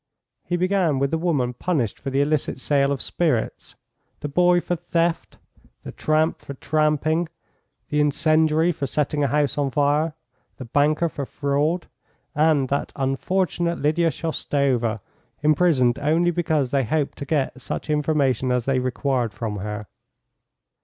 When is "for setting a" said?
8.71-9.27